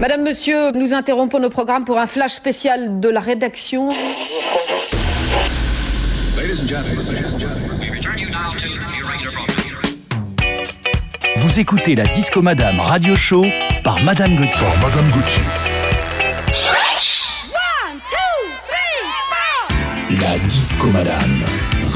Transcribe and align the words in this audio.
Madame, 0.00 0.22
Monsieur, 0.22 0.72
nous 0.72 0.94
interrompons 0.94 1.38
nos 1.38 1.50
programmes 1.50 1.84
pour 1.84 1.98
un 1.98 2.06
flash 2.06 2.32
spécial 2.32 3.00
de 3.00 3.08
la 3.08 3.20
rédaction. 3.20 3.90
Vous 11.36 11.60
écoutez 11.60 11.94
la 11.94 12.04
Disco 12.04 12.42
Madame 12.42 12.80
Radio 12.80 13.14
Show 13.14 13.44
par 13.84 14.02
Madame 14.02 14.34
Gauthier. 14.36 14.66
Par 14.66 14.76
Madame 14.78 15.10
Gauthier. 15.10 15.42
La 20.20 20.38
Disco 20.48 20.88
Madame 20.88 21.44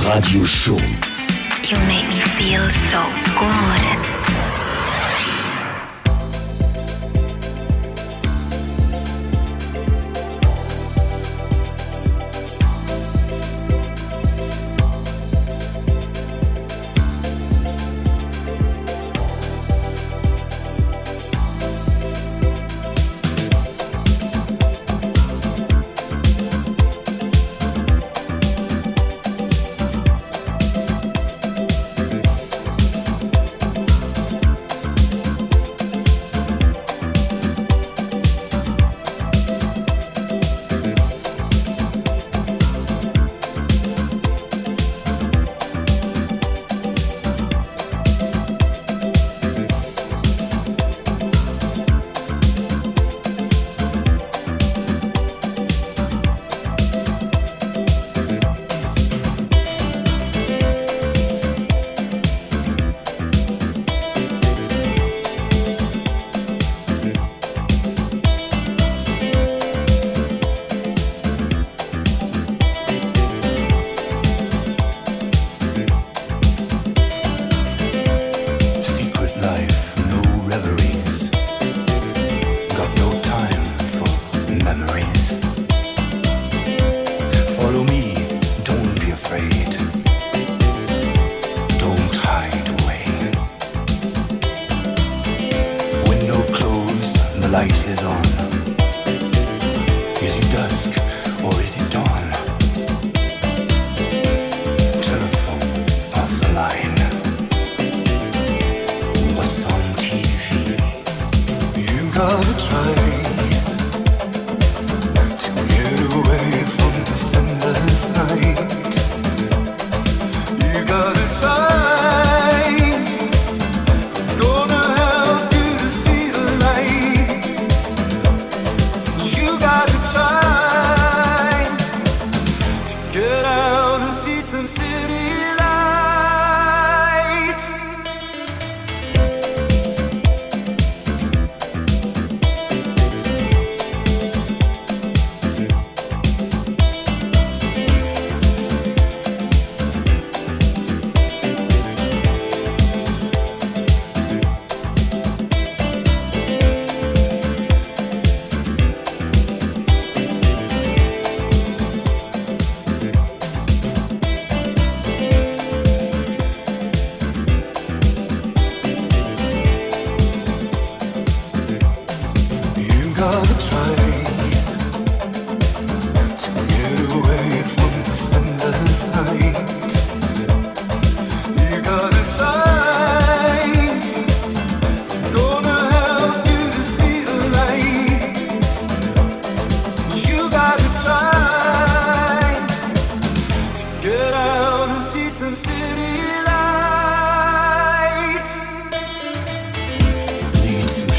Radio 0.05 0.45
Show. 0.45 0.79
You 1.69 1.79
make 1.87 2.09
me 2.09 2.21
feel 2.23 2.71
so 2.91 3.03
good. 3.39 4.16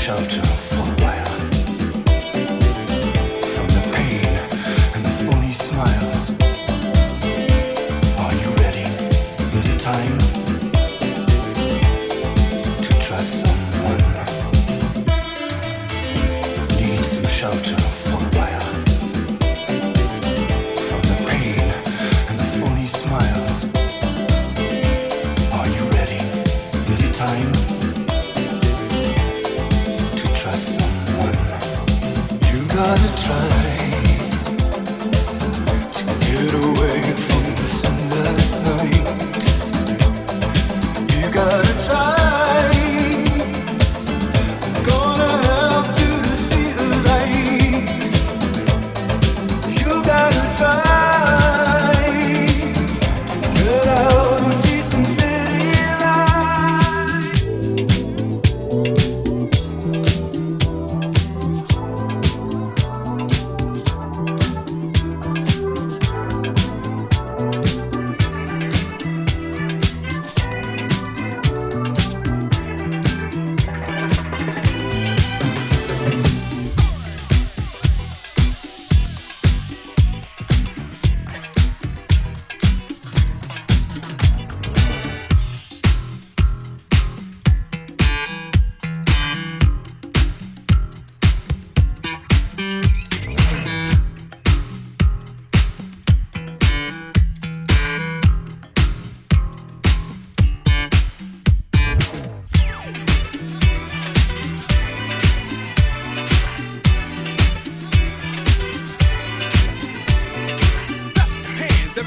shelter. 0.07 0.66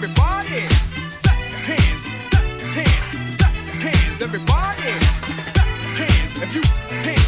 everybody. 0.03 0.67
Clap 1.23 1.51
your 1.51 1.59
hands, 1.61 2.05
clap 2.31 2.61
your 2.61 2.69
hands, 2.73 3.37
clap 3.37 3.55
your 3.67 3.77
hands, 3.77 4.23
everybody. 4.23 4.93
Clap 5.53 5.69
your 5.83 6.07
hands 6.07 6.43
if 6.43 6.55
you. 6.55 7.20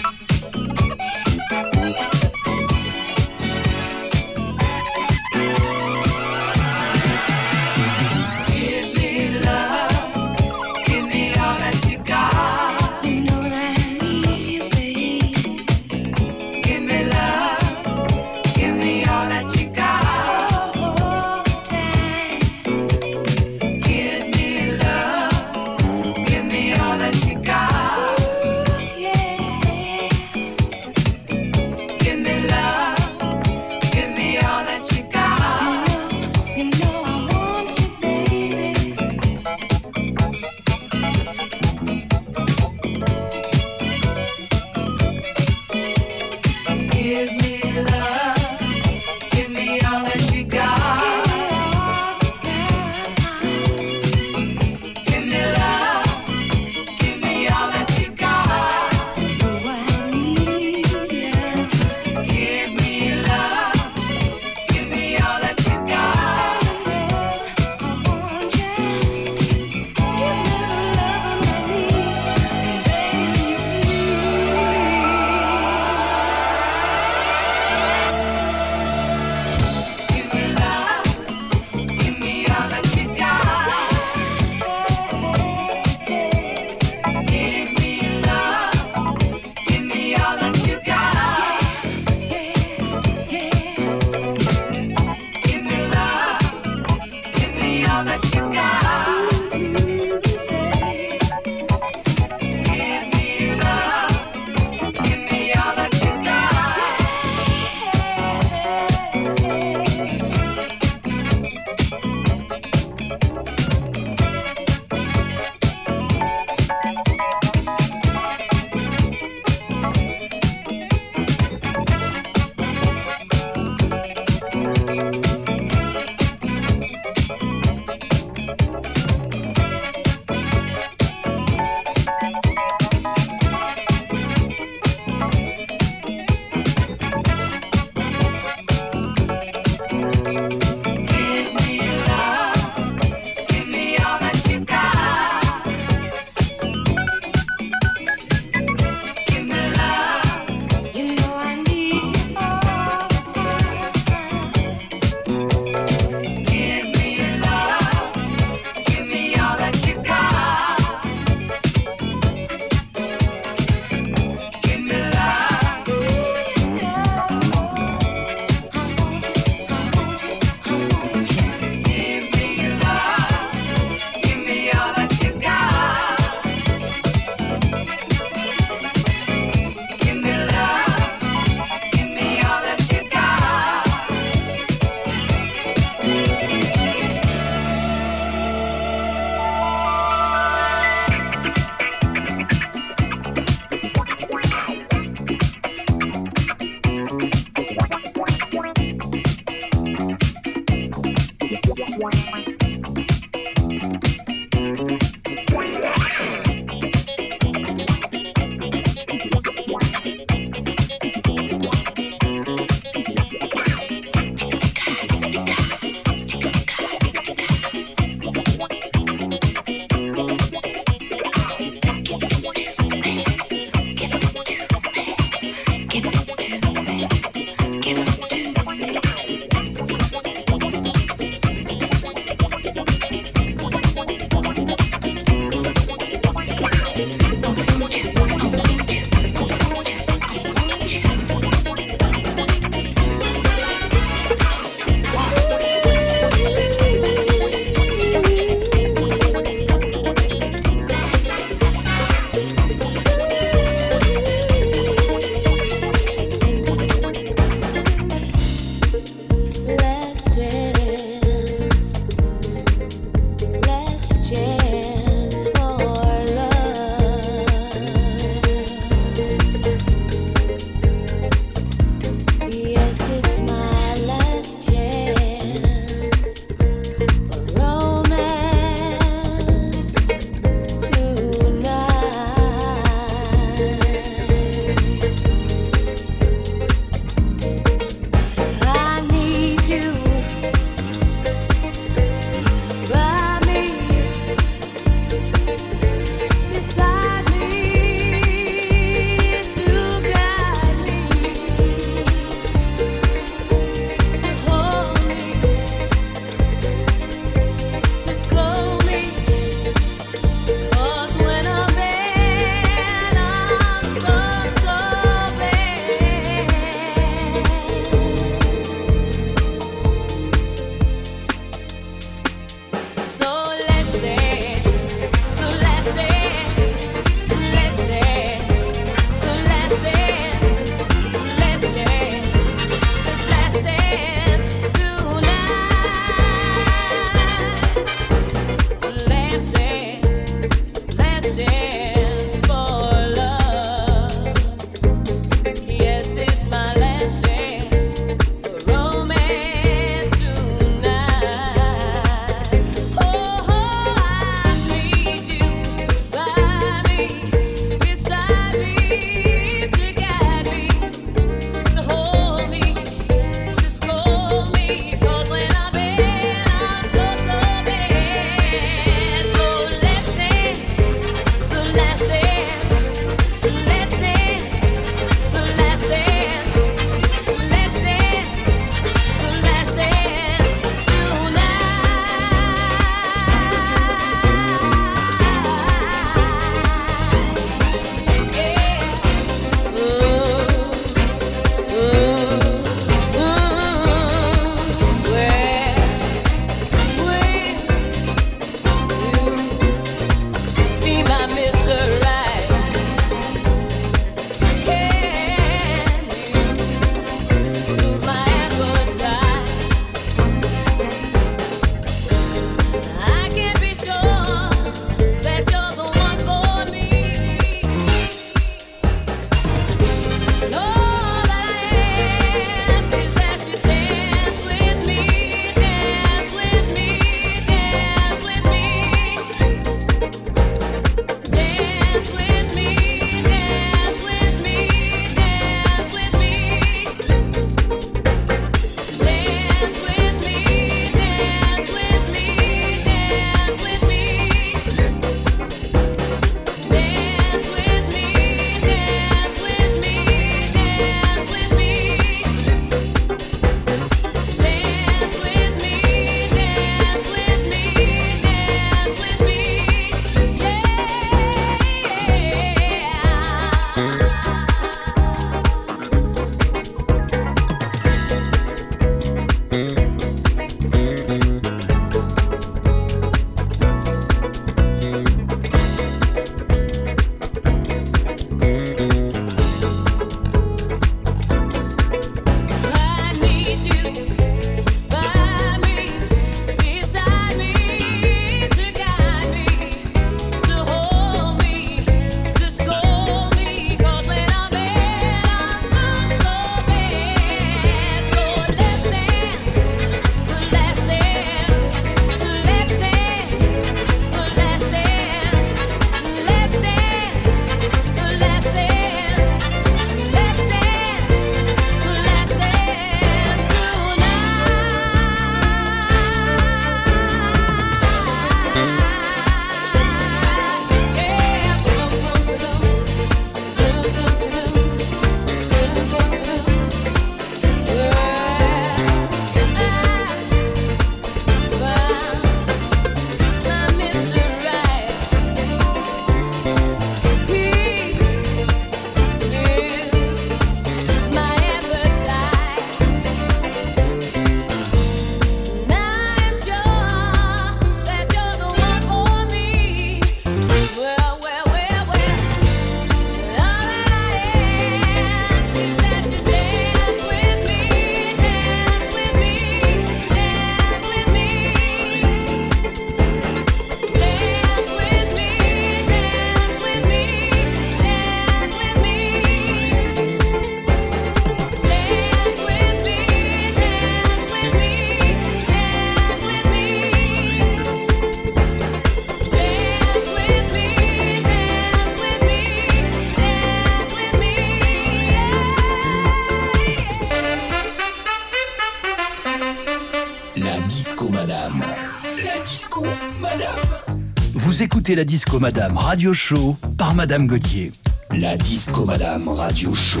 La 594.94 595.04
disco 595.04 595.40
madame 595.40 595.76
radio 595.78 596.12
show 596.12 596.56
par 596.78 596.94
Madame 596.94 597.26
Gauthier. 597.26 597.72
La 598.12 598.36
disco 598.36 598.84
madame 598.84 599.28
radio 599.28 599.74
show. 599.74 600.00